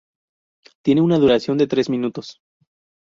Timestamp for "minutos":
1.91-2.41